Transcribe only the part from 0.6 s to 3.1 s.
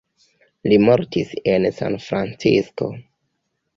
Li mortis en Sanfrancisko.